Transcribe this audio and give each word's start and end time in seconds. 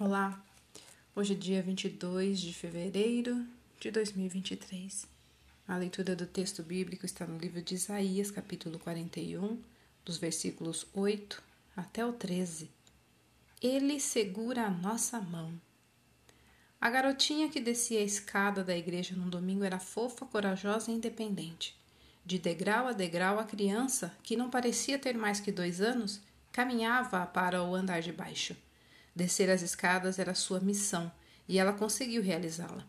Olá, 0.00 0.40
hoje 1.12 1.34
é 1.34 1.36
dia 1.36 1.60
22 1.60 2.38
de 2.38 2.54
fevereiro 2.54 3.44
de 3.80 3.90
2023. 3.90 5.08
A 5.66 5.76
leitura 5.76 6.14
do 6.14 6.24
texto 6.24 6.62
bíblico 6.62 7.04
está 7.04 7.26
no 7.26 7.36
livro 7.36 7.60
de 7.60 7.74
Isaías, 7.74 8.30
capítulo 8.30 8.78
41, 8.78 9.60
dos 10.04 10.16
versículos 10.16 10.86
8 10.94 11.42
até 11.76 12.06
o 12.06 12.12
13. 12.12 12.70
Ele 13.60 13.98
segura 13.98 14.66
a 14.66 14.70
nossa 14.70 15.20
mão. 15.20 15.52
A 16.80 16.88
garotinha 16.90 17.48
que 17.48 17.58
descia 17.58 17.98
a 17.98 18.04
escada 18.04 18.62
da 18.62 18.76
igreja 18.78 19.16
num 19.16 19.28
domingo 19.28 19.64
era 19.64 19.80
fofa, 19.80 20.24
corajosa 20.26 20.92
e 20.92 20.94
independente. 20.94 21.76
De 22.24 22.38
degrau 22.38 22.86
a 22.86 22.92
degrau, 22.92 23.40
a 23.40 23.44
criança, 23.44 24.16
que 24.22 24.36
não 24.36 24.48
parecia 24.48 24.96
ter 24.96 25.18
mais 25.18 25.40
que 25.40 25.50
dois 25.50 25.80
anos, 25.80 26.20
caminhava 26.52 27.26
para 27.26 27.64
o 27.64 27.74
andar 27.74 28.00
de 28.00 28.12
baixo. 28.12 28.54
Descer 29.18 29.50
as 29.50 29.62
escadas 29.62 30.20
era 30.20 30.32
sua 30.32 30.60
missão 30.60 31.10
e 31.48 31.58
ela 31.58 31.72
conseguiu 31.72 32.22
realizá-la. 32.22 32.86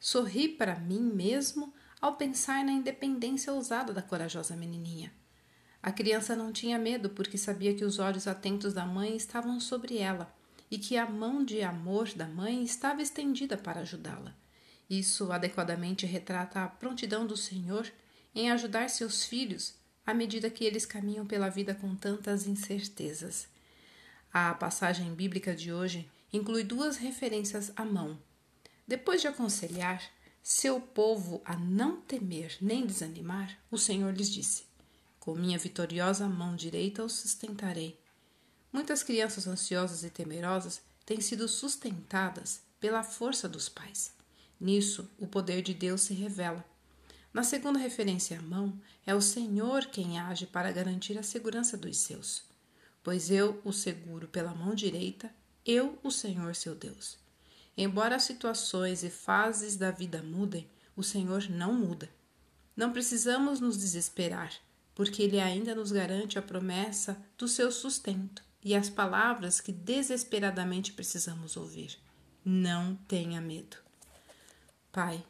Sorri 0.00 0.48
para 0.48 0.80
mim 0.80 1.02
mesmo 1.02 1.70
ao 2.00 2.16
pensar 2.16 2.64
na 2.64 2.72
independência 2.72 3.52
ousada 3.52 3.92
da 3.92 4.00
corajosa 4.00 4.56
menininha. 4.56 5.12
A 5.82 5.92
criança 5.92 6.34
não 6.34 6.50
tinha 6.50 6.78
medo 6.78 7.10
porque 7.10 7.36
sabia 7.36 7.74
que 7.74 7.84
os 7.84 7.98
olhos 7.98 8.26
atentos 8.26 8.72
da 8.72 8.86
mãe 8.86 9.14
estavam 9.18 9.60
sobre 9.60 9.98
ela 9.98 10.34
e 10.70 10.78
que 10.78 10.96
a 10.96 11.04
mão 11.04 11.44
de 11.44 11.60
amor 11.60 12.08
da 12.14 12.26
mãe 12.26 12.64
estava 12.64 13.02
estendida 13.02 13.58
para 13.58 13.80
ajudá-la. 13.80 14.34
Isso 14.88 15.30
adequadamente 15.30 16.06
retrata 16.06 16.64
a 16.64 16.68
prontidão 16.68 17.26
do 17.26 17.36
Senhor 17.36 17.86
em 18.34 18.50
ajudar 18.50 18.88
seus 18.88 19.26
filhos 19.26 19.74
à 20.06 20.14
medida 20.14 20.48
que 20.48 20.64
eles 20.64 20.86
caminham 20.86 21.26
pela 21.26 21.50
vida 21.50 21.74
com 21.74 21.94
tantas 21.94 22.46
incertezas. 22.46 23.54
A 24.32 24.52
passagem 24.54 25.14
bíblica 25.14 25.54
de 25.54 25.72
hoje 25.72 26.10
inclui 26.32 26.62
duas 26.62 26.96
referências 26.96 27.72
à 27.76 27.84
mão. 27.84 28.18
Depois 28.86 29.20
de 29.20 29.28
aconselhar 29.28 30.02
seu 30.42 30.80
povo 30.80 31.42
a 31.44 31.56
não 31.56 32.00
temer 32.02 32.56
nem 32.60 32.86
desanimar, 32.86 33.58
o 33.70 33.78
Senhor 33.78 34.14
lhes 34.14 34.30
disse: 34.30 34.64
Com 35.18 35.34
minha 35.34 35.58
vitoriosa 35.58 36.28
mão 36.28 36.54
direita 36.54 37.04
os 37.04 37.14
sustentarei. 37.14 37.98
Muitas 38.72 39.02
crianças 39.02 39.46
ansiosas 39.46 40.04
e 40.04 40.10
temerosas 40.10 40.80
têm 41.04 41.20
sido 41.20 41.48
sustentadas 41.48 42.60
pela 42.78 43.02
força 43.02 43.48
dos 43.48 43.68
pais. 43.68 44.12
Nisso, 44.60 45.10
o 45.18 45.26
poder 45.26 45.62
de 45.62 45.74
Deus 45.74 46.02
se 46.02 46.14
revela. 46.14 46.64
Na 47.32 47.42
segunda 47.42 47.78
referência 47.78 48.38
à 48.38 48.42
mão, 48.42 48.80
é 49.06 49.14
o 49.14 49.20
Senhor 49.20 49.86
quem 49.86 50.18
age 50.18 50.46
para 50.46 50.72
garantir 50.72 51.18
a 51.18 51.22
segurança 51.22 51.76
dos 51.76 51.96
seus 51.98 52.44
pois 53.06 53.30
eu 53.30 53.60
o 53.62 53.72
seguro 53.72 54.26
pela 54.26 54.52
mão 54.52 54.74
direita, 54.74 55.32
eu, 55.64 55.96
o 56.02 56.10
Senhor 56.10 56.56
seu 56.56 56.74
Deus. 56.74 57.16
Embora 57.76 58.16
as 58.16 58.24
situações 58.24 59.04
e 59.04 59.10
fases 59.10 59.76
da 59.76 59.92
vida 59.92 60.20
mudem, 60.24 60.68
o 60.96 61.04
Senhor 61.04 61.48
não 61.48 61.72
muda. 61.72 62.10
Não 62.76 62.90
precisamos 62.92 63.60
nos 63.60 63.78
desesperar, 63.78 64.52
porque 64.92 65.22
Ele 65.22 65.38
ainda 65.38 65.72
nos 65.72 65.92
garante 65.92 66.36
a 66.36 66.42
promessa 66.42 67.16
do 67.38 67.46
seu 67.46 67.70
sustento 67.70 68.42
e 68.60 68.74
as 68.74 68.90
palavras 68.90 69.60
que 69.60 69.70
desesperadamente 69.70 70.92
precisamos 70.92 71.56
ouvir. 71.56 71.96
Não 72.44 72.96
tenha 73.06 73.40
medo. 73.40 73.76
Pai, 74.90 75.24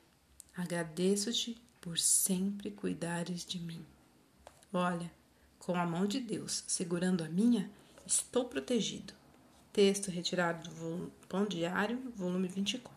agradeço-te 0.57 1.61
por 1.79 1.99
sempre 1.99 2.71
cuidares 2.71 3.45
de 3.45 3.59
mim. 3.59 3.85
Olha, 4.73 5.13
com 5.67 5.75
a 5.75 5.85
mão 5.85 6.07
de 6.07 6.21
Deus 6.21 6.63
segurando 6.69 7.25
a 7.25 7.29
minha, 7.29 7.69
estou 8.07 8.45
protegido. 8.45 9.13
Texto 9.73 10.13
retirado 10.13 10.71
do 10.71 11.11
Pão 11.29 11.45
Diário, 11.45 11.99
volume 12.15 12.47
24. 12.47 12.96